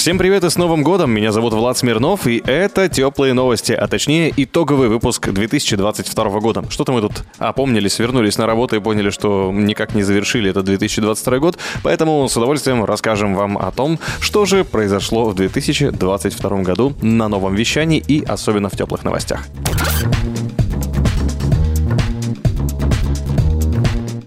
[0.00, 1.10] Всем привет и с Новым годом!
[1.10, 6.64] Меня зовут Влад Смирнов, и это теплые новости, а точнее итоговый выпуск 2022 года.
[6.70, 11.38] Что-то мы тут опомнились, вернулись на работу и поняли, что никак не завершили этот 2022
[11.38, 17.28] год, поэтому с удовольствием расскажем вам о том, что же произошло в 2022 году на
[17.28, 19.48] новом вещании и особенно в теплых новостях.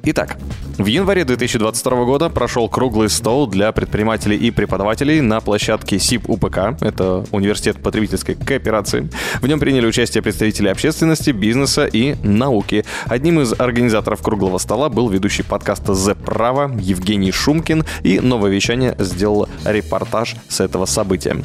[0.04, 0.38] Итак,
[0.78, 6.82] в январе 2022 года прошел круглый стол для предпринимателей и преподавателей на площадке СИП УПК,
[6.82, 9.10] это Университет потребительской кооперации.
[9.40, 12.86] В нем приняли участие представители общественности, бизнеса и науки.
[13.06, 18.96] Одним из организаторов круглого стола был ведущий подкаста «Зе Право» Евгений Шумкин, и новое вещание
[18.98, 21.38] сделало репортаж с этого события.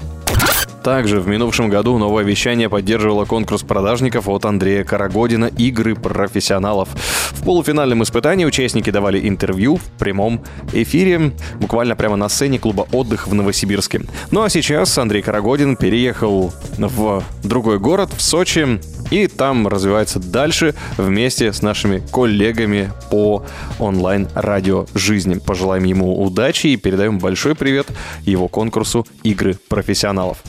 [0.82, 6.88] Также в минувшем году новое вещание поддерживало конкурс продажников от Андрея Карагодина «Игры профессионалов».
[7.32, 13.26] В полуфинальном испытании участники давали интервью в прямом эфире, буквально прямо на сцене клуба «Отдых»
[13.26, 14.02] в Новосибирске.
[14.30, 18.80] Ну а сейчас Андрей Карагодин переехал в другой город, в Сочи,
[19.10, 23.44] и там развивается дальше вместе с нашими коллегами по
[23.78, 25.34] онлайн-радио жизни.
[25.34, 27.88] Пожелаем ему удачи и передаем большой привет
[28.22, 30.42] его конкурсу «Игры профессионалов».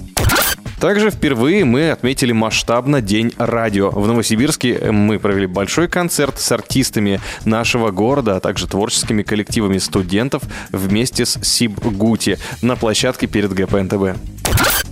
[0.80, 3.90] Также впервые мы отметили масштабно День радио.
[3.90, 10.44] В Новосибирске мы провели большой концерт с артистами нашего города, а также творческими коллективами студентов
[10.72, 14.18] вместе с Сибгути на площадке перед ГПНТБ.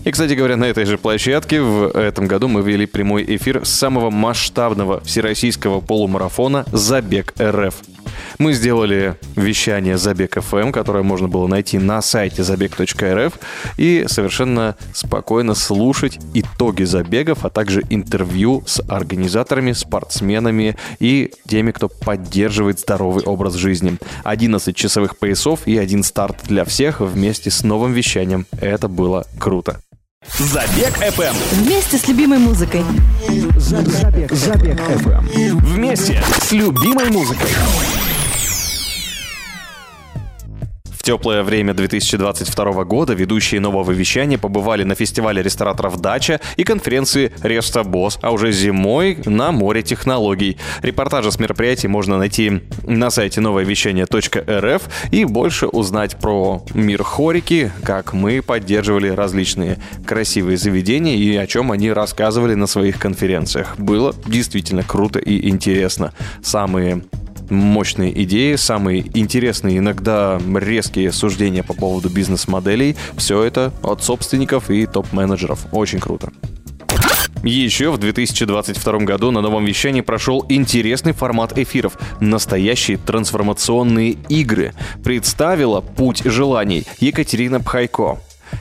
[0.03, 4.09] И, кстати говоря, на этой же площадке в этом году мы вели прямой эфир самого
[4.09, 7.75] масштабного всероссийского полумарафона «Забег РФ».
[8.37, 13.33] Мы сделали вещание Забег ФМ, которое можно было найти на сайте забег.рф
[13.77, 21.89] и совершенно спокойно слушать итоги забегов, а также интервью с организаторами, спортсменами и теми, кто
[21.89, 23.97] поддерживает здоровый образ жизни.
[24.23, 28.45] 11 часовых поясов и один старт для всех вместе с новым вещанием.
[28.59, 29.79] Это было круто.
[30.37, 31.35] Забег ФМ.
[31.63, 32.83] Вместе с любимой музыкой.
[33.55, 35.27] Забег, Забег ФМ.
[35.59, 37.49] Вместе с любимой музыкой.
[41.07, 47.85] Теплое время 2022 года ведущие нового вещания побывали на фестивале рестораторов «Дача» и конференции «Реста
[47.85, 50.57] Босс», а уже зимой на море технологий.
[50.81, 54.81] Репортажи с мероприятий можно найти на сайте нововещание.рф
[55.13, 61.71] и больше узнать про мир хорики, как мы поддерживали различные красивые заведения и о чем
[61.71, 63.75] они рассказывали на своих конференциях.
[63.77, 66.11] Было действительно круто и интересно.
[66.43, 67.03] Самые
[67.49, 72.95] мощные идеи, самые интересные, иногда резкие суждения по поводу бизнес-моделей.
[73.17, 75.65] Все это от собственников и топ-менеджеров.
[75.71, 76.31] Очень круто.
[77.43, 84.73] Еще в 2022 году на новом вещании прошел интересный формат эфиров «Настоящие трансформационные игры».
[85.03, 88.19] Представила «Путь желаний» Екатерина Пхайко.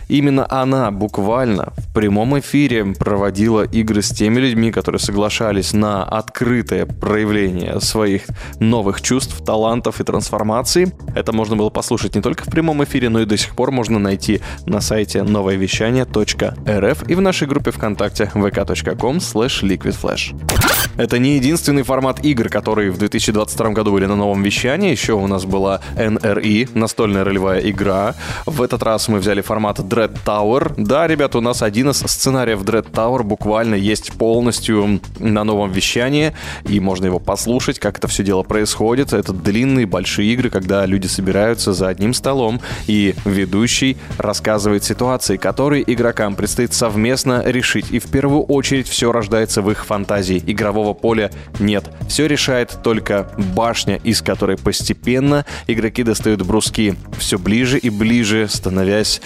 [0.09, 6.87] Именно она буквально в прямом эфире проводила игры с теми людьми, которые соглашались на открытое
[6.87, 8.23] проявление своих
[8.61, 10.93] новых чувств, талантов и трансформаций.
[11.15, 13.99] Это можно было послушать не только в прямом эфире, но и до сих пор можно
[13.99, 20.35] найти на сайте новоевещание.рф и в нашей группе ВКонтакте vk.com slash liquidflash.
[20.97, 24.91] Это не единственный формат игр, которые в 2022 году были на новом вещании.
[24.91, 28.15] Еще у нас была NRE, настольная ролевая игра.
[28.47, 30.75] В этот раз мы взяли формат Dread Tower.
[30.77, 36.35] Да, ребята, у нас один из сценариев Dread Tower буквально есть полностью на новом вещании,
[36.69, 39.15] и можно его послушать, как это все дело происходит.
[39.15, 45.83] Это длинные, большие игры, когда люди собираются за одним столом, и ведущий рассказывает ситуации, которые
[45.91, 47.91] игрокам предстоит совместно решить.
[47.91, 50.43] И в первую очередь все рождается в их фантазии.
[50.47, 51.91] Игрового поля нет.
[52.07, 59.23] Все решает только башня, из которой постепенно игроки достают бруски все ближе и ближе, становясь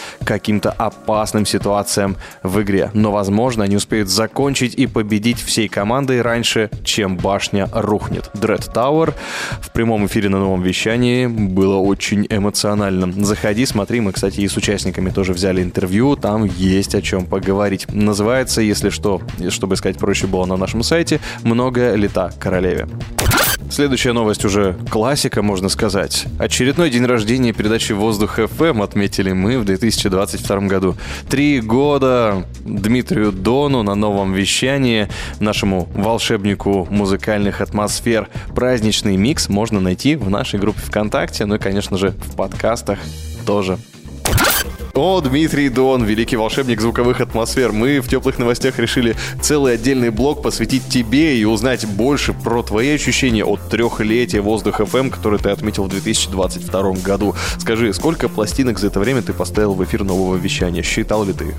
[0.60, 2.90] каким-то опасным ситуациям в игре.
[2.94, 8.30] Но, возможно, они успеют закончить и победить всей командой раньше, чем башня рухнет.
[8.34, 9.14] Dread Tower
[9.60, 13.12] в прямом эфире на новом вещании было очень эмоционально.
[13.24, 17.86] Заходи, смотри, мы, кстати, и с участниками тоже взяли интервью, там есть о чем поговорить.
[17.92, 22.86] Называется, если что, чтобы сказать проще было на нашем сайте, «Много лета королеве».
[23.70, 26.26] Следующая новость уже классика, можно сказать.
[26.40, 30.96] Очередной день рождения передачи «Воздух FM отметили мы в 2022 году.
[31.30, 35.08] Три года Дмитрию Дону на новом вещании,
[35.38, 38.28] нашему волшебнику музыкальных атмосфер.
[38.56, 42.98] Праздничный микс можно найти в нашей группе ВКонтакте, ну и, конечно же, в подкастах
[43.46, 43.78] тоже.
[45.02, 47.72] О, Дмитрий Дон, великий волшебник звуковых атмосфер.
[47.72, 52.90] Мы в теплых новостях решили целый отдельный блок посвятить тебе и узнать больше про твои
[52.90, 57.34] ощущения от трехлетия Воздух FM, который ты отметил в 2022 году.
[57.56, 60.82] Скажи, сколько пластинок за это время ты поставил в эфир нового вещания?
[60.82, 61.54] Считал ли ты их?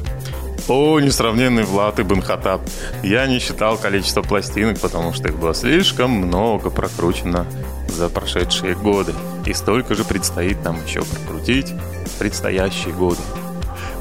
[0.68, 2.62] О, несравненный Влад и Хаттаб.
[3.04, 7.46] Я не считал количество пластинок, потому что их было слишком много прокручено
[7.88, 9.14] за прошедшие годы.
[9.46, 11.74] И столько же предстоит нам еще прокрутить
[12.20, 13.22] предстоящие годы.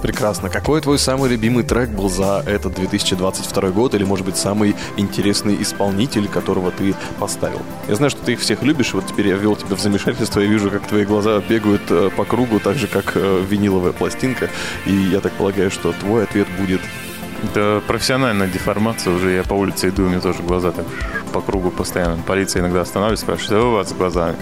[0.03, 0.49] Прекрасно.
[0.49, 3.95] Какой твой самый любимый трек был за этот 2022 год?
[3.95, 7.61] Или, может быть, самый интересный исполнитель, которого ты поставил?
[7.89, 8.95] Я знаю, что ты их всех любишь.
[8.95, 10.41] Вот теперь я ввел тебя в замешательство.
[10.41, 14.49] Я вижу, как твои глаза бегают э, по кругу, так же, как э, виниловая пластинка.
[14.87, 16.81] И я так полагаю, что твой ответ будет
[17.45, 19.31] это профессиональная деформация уже.
[19.33, 20.85] Я по улице иду, у меня тоже глаза так
[21.33, 22.23] по кругу постоянно.
[22.27, 24.37] Полиция иногда останавливается, спрашивает, что у вас с глазами?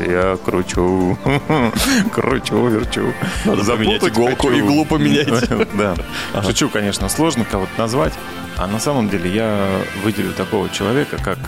[0.00, 1.16] Я кручу,
[2.12, 3.12] кручу, верчу.
[3.44, 4.58] Надо поменять иголку, хочу.
[4.58, 5.28] иглу поменять.
[5.74, 5.94] Да.
[6.42, 8.12] Шучу, конечно, сложно кого-то назвать.
[8.56, 9.66] А на самом деле я
[10.04, 11.38] выделю такого человека, как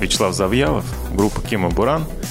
[0.00, 0.84] Вячеслав Завьялов,
[1.14, 2.23] группа Кима Буран, а,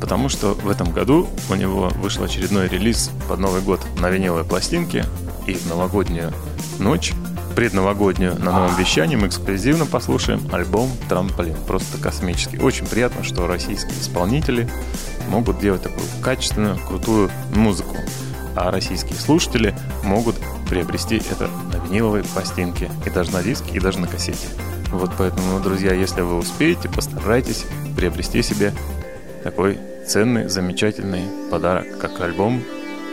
[0.00, 4.44] потому что в этом году у него вышел очередной релиз под Новый год на виниловой
[4.44, 5.04] пластинке
[5.46, 6.32] и в новогоднюю
[6.78, 7.12] ночь,
[7.54, 11.56] предновогоднюю, на новом вещании мы эксклюзивно послушаем альбом «Трамполин».
[11.66, 12.58] Просто космический.
[12.58, 14.68] Очень приятно, что российские исполнители
[15.28, 17.96] могут делать такую качественную, крутую музыку.
[18.56, 19.74] А российские слушатели
[20.04, 20.36] могут
[20.68, 24.48] приобрести это на виниловой пластинке, и даже на диске, и даже на кассете.
[24.90, 27.64] Вот поэтому, друзья, если вы успеете, постарайтесь
[27.96, 28.72] приобрести себе
[29.44, 29.78] такой
[30.10, 31.22] ценный, замечательный
[31.52, 32.64] подарок, как альбом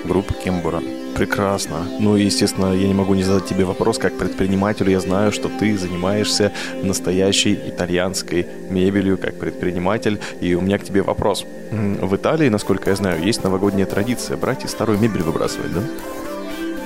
[0.03, 0.83] группы Кимбуран.
[1.15, 1.85] Прекрасно.
[1.99, 4.89] Ну и, естественно, я не могу не задать тебе вопрос, как предпринимателю.
[4.89, 6.51] Я знаю, что ты занимаешься
[6.81, 10.19] настоящей итальянской мебелью, как предприниматель.
[10.41, 11.45] И у меня к тебе вопрос.
[11.71, 15.81] В Италии, насколько я знаю, есть новогодняя традиция брать и старую мебель выбрасывать, да?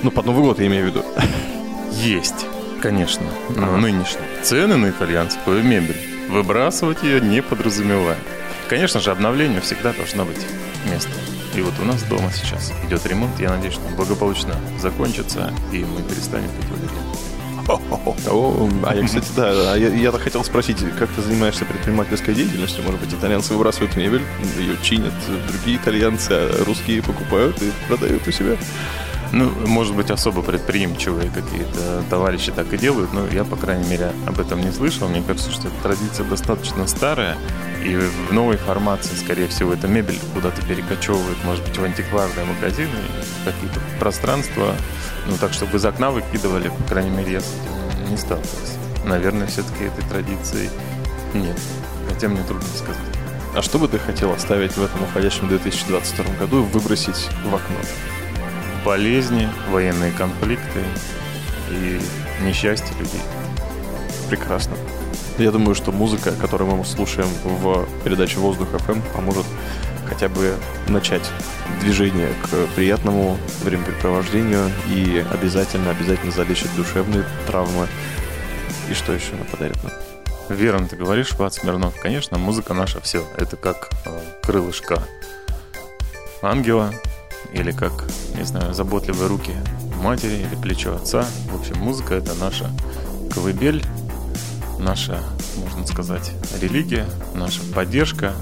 [0.02, 1.04] Ну, под Новый год я имею в виду.
[1.92, 2.46] Есть,
[2.82, 3.26] конечно.
[3.48, 3.76] Но ага.
[3.78, 5.96] нынешние цены на итальянскую мебель
[6.28, 8.18] выбрасывать ее не подразумевает.
[8.68, 10.46] Конечно же, обновлению всегда должно быть
[10.90, 11.10] место.
[11.54, 13.38] И вот у нас дома сейчас идет ремонт.
[13.38, 17.32] Я надеюсь, что он благополучно закончится, и мы перестанем пить валерьян.
[18.28, 22.82] О, а я, кстати, да, я, я хотел спросить, как ты занимаешься предпринимательской деятельностью?
[22.82, 24.22] Может быть, итальянцы выбрасывают мебель,
[24.58, 25.12] ее чинят
[25.48, 28.56] другие итальянцы, а русские покупают и продают у себя?
[29.32, 34.12] Ну, может быть, особо предприимчивые какие-то товарищи так и делают, но я, по крайней мере,
[34.26, 35.08] об этом не слышал.
[35.08, 37.38] Мне кажется, что эта традиция достаточно старая,
[37.82, 42.90] и в новой формации, скорее всего, эта мебель куда-то перекочевывает, может быть, в антикварные магазины,
[43.46, 44.74] какие-то пространства,
[45.26, 48.74] ну, так, чтобы из окна выкидывали, по крайней мере, я с этим не сталкивался.
[49.06, 50.68] Наверное, все-таки этой традиции
[51.32, 51.58] нет,
[52.06, 53.00] хотя мне трудно сказать.
[53.56, 57.76] А что бы ты хотел оставить в этом уходящем 2022 году и выбросить в окно?
[58.84, 60.82] Болезни, военные конфликты
[61.70, 62.00] и
[62.42, 63.20] несчастье людей.
[64.28, 64.76] Прекрасно.
[65.38, 69.46] Я думаю, что музыка, которую мы слушаем в передаче «Воздух FM», поможет
[70.06, 70.54] хотя бы
[70.88, 71.30] начать
[71.80, 77.88] движение к приятному времяпрепровождению и обязательно, обязательно залечит душевные травмы.
[78.90, 79.92] И что еще она подарит нам?
[80.48, 81.98] Верно ты говоришь, Влад Смирнов.
[82.00, 83.24] Конечно, музыка наша все.
[83.38, 85.02] Это как э, крылышко
[86.42, 86.92] ангела,
[87.52, 87.92] или как,
[88.36, 89.52] не знаю, заботливые руки
[90.02, 91.24] матери или плечо отца.
[91.50, 92.70] В общем, музыка— это наша
[93.32, 93.84] колыбель,
[94.78, 95.18] наша,
[95.56, 98.32] можно сказать, религия, наша поддержка,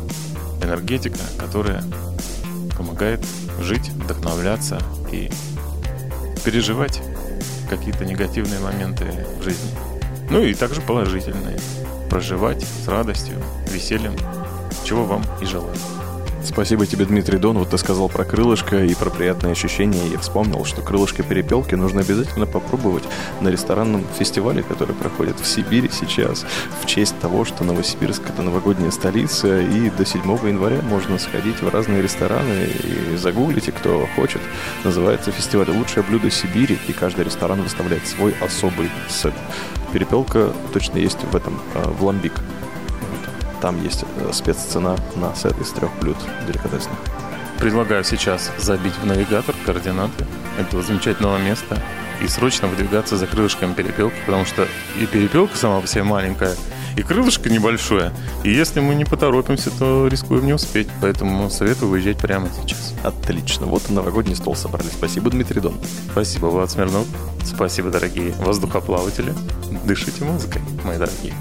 [0.63, 1.85] энергетика, которая
[2.77, 3.25] помогает
[3.61, 4.79] жить, вдохновляться
[5.13, 5.31] и
[6.45, 7.03] переживать
[7.69, 9.05] какие-то негативные моменты
[9.39, 9.71] в жизни.
[10.31, 11.59] Ну и также положительные.
[12.09, 13.37] Проживать с радостью,
[13.71, 14.17] весельем,
[14.85, 15.77] чего вам и желаю.
[16.43, 17.59] Спасибо тебе, Дмитрий Дон.
[17.59, 20.09] Вот ты сказал про крылышко и про приятные ощущения.
[20.11, 23.05] Я вспомнил, что крылышко перепелки нужно обязательно попробовать
[23.41, 26.47] на ресторанном фестивале, который проходит в Сибири сейчас,
[26.81, 31.69] в честь того, что Новосибирск— это новогодняя столица, и до 7 января можно сходить в
[31.69, 34.41] разные рестораны и загуглите, кто хочет.
[34.83, 39.35] Называется фестиваль «Лучшее блюдо Сибири», и каждый ресторан выставляет свой особый сет.
[39.93, 42.33] Перепелка точно есть в этом, э, в ламбик.
[43.61, 46.99] Там есть э, спеццена на сет из трех блюд деликатесных.
[47.59, 50.25] Предлагаю сейчас забить в навигатор координаты
[50.59, 51.79] этого замечательного места
[52.23, 54.67] и срочно выдвигаться за крылышком перепелки, потому что
[54.99, 56.55] и перепелка сама по себе маленькая,
[56.97, 58.13] и крылышко небольшое.
[58.45, 60.89] И если мы не поторопимся, то рискуем не успеть.
[61.01, 62.95] Поэтому советую выезжать прямо сейчас.
[63.03, 63.67] Отлично.
[63.67, 64.89] Вот и новогодний стол собрали.
[64.89, 65.75] Спасибо, Дмитрий Дон.
[66.13, 67.07] Спасибо, Влад Смирнов.
[67.45, 69.33] Спасибо, дорогие воздухоплаватели.
[69.85, 71.35] Дышите музыкой, мои дорогие.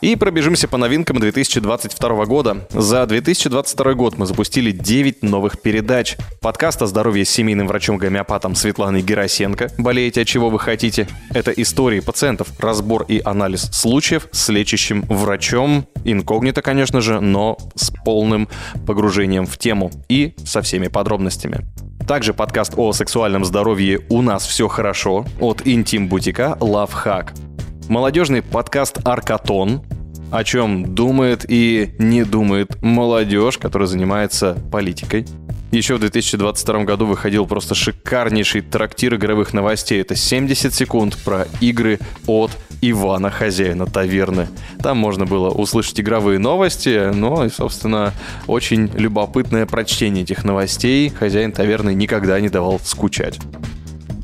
[0.00, 2.68] И пробежимся по новинкам 2022 года.
[2.70, 6.16] За 2022 год мы запустили 9 новых передач.
[6.40, 11.98] Подкаст о здоровье с семейным врачом-гомеопатом Светланой Герасенко «Болеете, от чего вы хотите?» Это истории
[11.98, 15.88] пациентов, разбор и анализ случаев с лечащим врачом.
[16.04, 18.48] Инкогнито, конечно же, но с полным
[18.86, 21.66] погружением в тему и со всеми подробностями.
[22.06, 27.47] Также подкаст о сексуальном здоровье «У нас все хорошо» от интим-бутика Love Hack.
[27.88, 29.82] Молодежный подкаст «Аркатон»,
[30.30, 35.24] о чем думает и не думает молодежь, которая занимается политикой.
[35.70, 40.02] Еще в 2022 году выходил просто шикарнейший трактир игровых новостей.
[40.02, 42.50] Это 70 секунд про игры от
[42.82, 44.48] Ивана, хозяина таверны.
[44.82, 48.12] Там можно было услышать игровые новости, но и, собственно,
[48.46, 51.08] очень любопытное прочтение этих новостей.
[51.08, 53.38] Хозяин таверны никогда не давал скучать.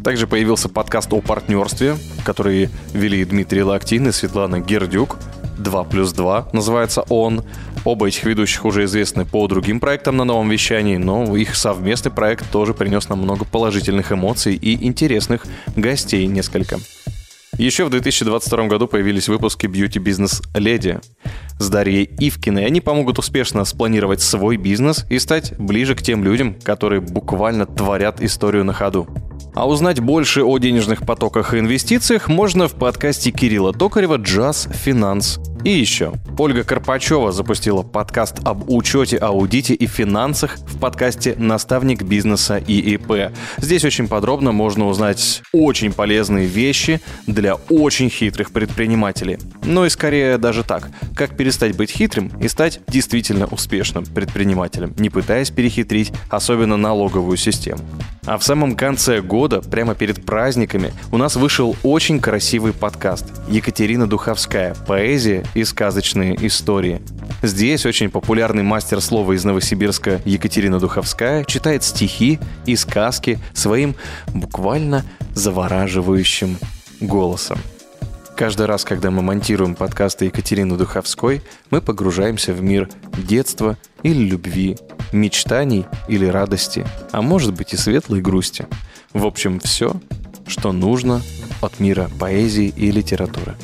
[0.04, 1.96] Также появился подкаст о партнерстве,
[2.26, 5.16] который вели Дмитрий Лактин и Светлана Гердюк.
[5.58, 7.42] 2 плюс 2 называется он.
[7.86, 12.50] Оба этих ведущих уже известны по другим проектам на новом вещании, но их совместный проект
[12.50, 16.78] тоже принес нам много положительных эмоций и интересных гостей несколько.
[17.56, 21.00] Еще в 2022 году появились выпуски «Бьюти Бизнес Леди»
[21.58, 22.66] с Дарьей Ивкиной.
[22.66, 28.20] Они помогут успешно спланировать свой бизнес и стать ближе к тем людям, которые буквально творят
[28.20, 29.08] историю на ходу.
[29.54, 35.38] А узнать больше о денежных потоках и инвестициях можно в подкасте Кирилла Токарева «Джаз Финанс».
[35.64, 42.58] И еще, Ольга Карпачева запустила подкаст об учете, аудите и финансах в подкасте «Наставник бизнеса
[42.58, 43.32] и ИП».
[43.56, 49.38] Здесь очень подробно можно узнать очень полезные вещи для очень хитрых предпринимателей.
[49.64, 55.08] Ну и скорее даже так, как перестать быть хитрым и стать действительно успешным предпринимателем, не
[55.08, 57.80] пытаясь перехитрить особенно налоговую систему.
[58.26, 64.06] А в самом конце года, прямо перед праздниками, у нас вышел очень красивый подкаст «Екатерина
[64.06, 64.74] Духовская.
[64.86, 67.00] Поэзия и сказочные истории».
[67.42, 73.94] Здесь очень популярный мастер слова из Новосибирска Екатерина Духовская читает стихи и сказки своим
[74.28, 76.58] буквально завораживающим
[77.00, 77.58] голосом.
[78.36, 84.76] Каждый раз, когда мы монтируем подкасты Екатерины Духовской, мы погружаемся в мир детства или любви,
[85.12, 88.66] мечтаний или радости, а может быть и светлой грусти.
[89.12, 89.94] В общем, все,
[90.48, 91.22] что нужно
[91.60, 93.54] от мира поэзии и литературы.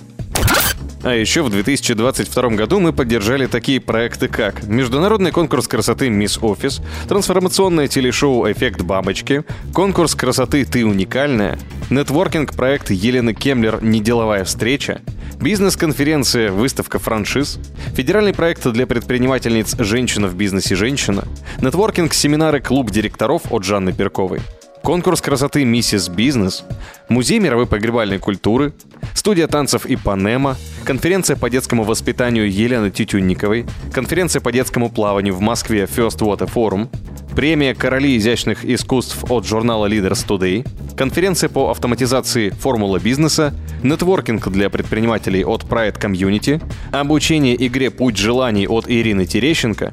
[1.03, 6.83] А еще в 2022 году мы поддержали такие проекты, как Международный конкурс красоты «Мисс Офис»,
[7.09, 13.83] трансформационное телешоу «Эффект бабочки», конкурс красоты «Ты уникальная», нетворкинг-проект Елены Кемлер.
[13.83, 15.01] «Неделовая встреча»,
[15.41, 17.59] бизнес-конференция «Выставка франшиз»,
[17.95, 21.25] федеральный проект для предпринимательниц «Женщина в бизнесе женщина»,
[21.63, 24.41] нетворкинг-семинары «Клуб директоров» от Жанны Перковой–
[24.83, 26.65] конкурс красоты «Миссис Бизнес»,
[27.09, 28.73] Музей мировой погребальной культуры,
[29.15, 35.85] студия танцев «Ипанема», конференция по детскому воспитанию Елены Тютюнниковой, конференция по детскому плаванию в Москве
[35.85, 36.89] First Water Forum,
[37.35, 44.71] премия «Короли изящных искусств» от журнала Leaders Today, конференция по автоматизации «Формула бизнеса», нетворкинг для
[44.71, 49.93] предпринимателей от Pride Community, обучение игре «Путь желаний» от Ирины Терещенко,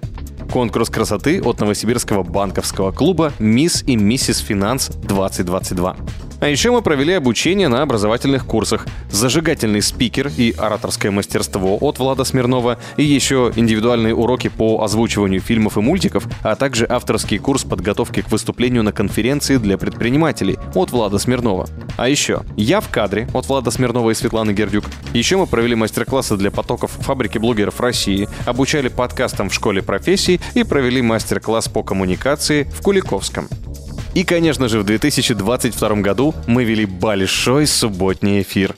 [0.51, 6.26] конкурс красоты от Новосибирского банковского клуба «Мисс и Миссис Финанс 2022».
[6.39, 12.25] А еще мы провели обучение на образовательных курсах «Зажигательный спикер» и «Ораторское мастерство» от Влада
[12.25, 18.21] Смирнова, и еще индивидуальные уроки по озвучиванию фильмов и мультиков, а также авторский курс подготовки
[18.21, 21.67] к выступлению на конференции для предпринимателей от Влада Смирнова.
[21.97, 24.85] А еще «Я в кадре» от Влада Смирнова и Светланы Гердюк.
[25.13, 30.63] Еще мы провели мастер-классы для потоков фабрики блогеров России, обучали подкастам в школе профессий и
[30.63, 33.47] провели мастер-класс по коммуникации в Куликовском.
[34.17, 38.75] И, конечно же, в 2022 году мы вели большой субботний эфир.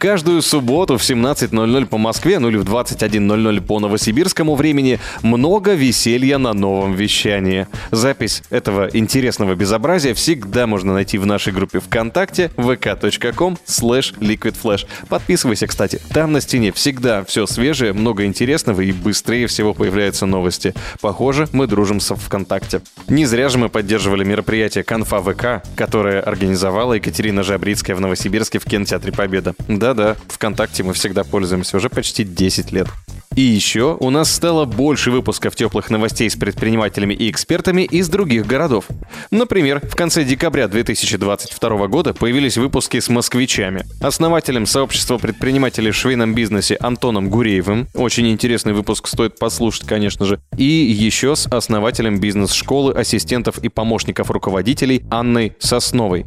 [0.00, 6.38] Каждую субботу в 17.00 по Москве, ну или в 21.00 по новосибирскому времени, много веселья
[6.38, 7.66] на новом вещании.
[7.90, 14.86] Запись этого интересного безобразия всегда можно найти в нашей группе ВКонтакте vk.com slash liquidflash.
[15.10, 16.00] Подписывайся, кстати.
[16.14, 20.72] Там на стене всегда все свежее, много интересного и быстрее всего появляются новости.
[21.02, 22.80] Похоже, мы дружим со ВКонтакте.
[23.08, 28.64] Не зря же мы поддерживали мероприятие «Конфа ВК», которое организовала Екатерина Жабрицкая в Новосибирске в
[28.64, 29.54] кинотеатре «Победа».
[29.90, 32.86] Да-да, ВКонтакте мы всегда пользуемся уже почти 10 лет.
[33.34, 38.46] И еще у нас стало больше выпусков теплых новостей с предпринимателями и экспертами из других
[38.46, 38.86] городов.
[39.32, 43.84] Например, в конце декабря 2022 года появились выпуски с москвичами.
[44.00, 47.88] Основателем сообщества предпринимателей в швейном бизнесе Антоном Гуреевым.
[47.94, 50.40] Очень интересный выпуск, стоит послушать, конечно же.
[50.56, 56.26] И еще с основателем бизнес-школы ассистентов и помощников руководителей Анной Сосновой.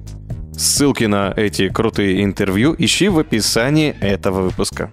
[0.57, 4.91] Ссылки на эти крутые интервью ищи в описании этого выпуска.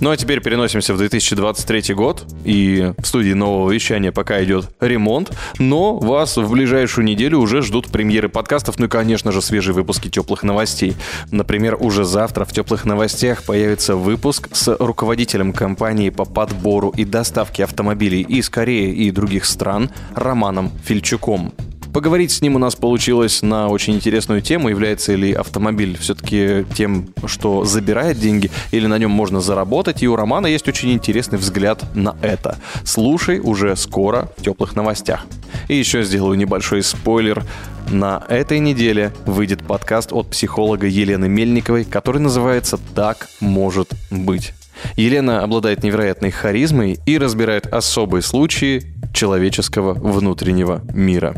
[0.00, 5.32] Ну а теперь переносимся в 2023 год, и в студии нового вещания пока идет ремонт,
[5.58, 10.08] но вас в ближайшую неделю уже ждут премьеры подкастов, ну и, конечно же, свежие выпуски
[10.08, 10.96] теплых новостей.
[11.30, 17.64] Например, уже завтра в теплых новостях появится выпуск с руководителем компании по подбору и доставке
[17.64, 21.54] автомобилей из Кореи и других стран Романом Фильчуком.
[21.94, 27.06] Поговорить с ним у нас получилось на очень интересную тему, является ли автомобиль все-таки тем,
[27.24, 31.84] что забирает деньги, или на нем можно заработать, и у Романа есть очень интересный взгляд
[31.94, 32.58] на это.
[32.84, 35.24] Слушай уже скоро в теплых новостях.
[35.68, 37.44] И еще сделаю небольшой спойлер.
[37.88, 44.52] На этой неделе выйдет подкаст от психолога Елены Мельниковой, который называется «Так может быть».
[44.96, 48.82] Елена обладает невероятной харизмой и разбирает особые случаи
[49.12, 51.36] человеческого внутреннего мира.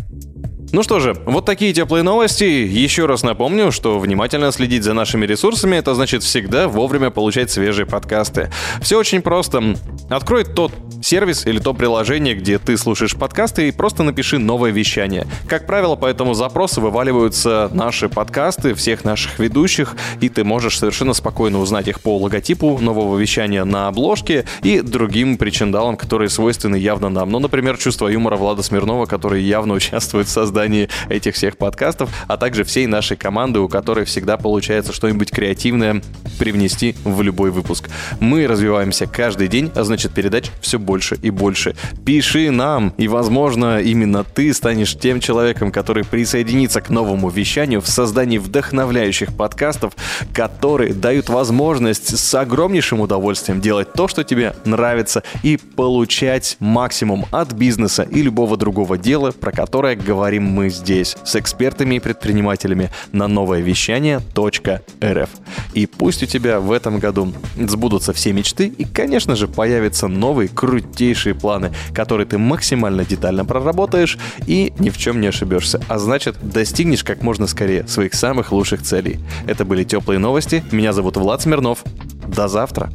[0.77, 2.45] Ну что же, вот такие теплые новости.
[2.45, 7.87] Еще раз напомню, что внимательно следить за нашими ресурсами, это значит всегда вовремя получать свежие
[7.87, 8.51] подкасты.
[8.83, 9.75] Все очень просто.
[10.11, 15.27] Открой тот сервис или то приложение, где ты слушаешь подкасты, и просто напиши новое вещание.
[15.49, 21.15] Как правило, по этому запросу вываливаются наши подкасты всех наших ведущих, и ты можешь совершенно
[21.15, 27.09] спокойно узнать их по логотипу нового вещания на обложке и другим причиндалам, которые свойственны явно
[27.09, 27.31] нам.
[27.31, 32.11] Ну, например, чувство юмора Влада Смирнова, который явно участвует в создании создании этих всех подкастов,
[32.27, 36.03] а также всей нашей команды, у которой всегда получается что-нибудь креативное
[36.39, 37.89] привнести в любой выпуск.
[38.21, 41.77] Мы развиваемся каждый день, а значит передач все больше и больше.
[42.05, 47.89] Пиши нам, и возможно именно ты станешь тем человеком, который присоединится к новому вещанию в
[47.89, 49.95] создании вдохновляющих подкастов,
[50.35, 57.53] которые дают возможность с огромнейшим удовольствием делать то, что тебе нравится, и получать максимум от
[57.53, 63.29] бизнеса и любого другого дела, про которое говорим мы здесь с экспертами и предпринимателями на
[63.29, 65.29] новое вещание .рф.
[65.75, 70.49] И пусть у тебя в этом году сбудутся все мечты и, конечно же, появятся новые
[70.49, 75.83] крутейшие планы, которые ты максимально детально проработаешь и ни в чем не ошибешься.
[75.89, 79.21] А значит, достигнешь как можно скорее своих самых лучших целей.
[79.47, 80.65] Это были теплые новости.
[80.73, 81.85] Меня зовут Влад Смирнов.
[82.27, 82.91] До завтра.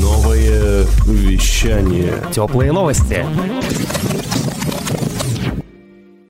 [0.00, 2.14] Новое вещание.
[2.32, 3.26] Теплые новости.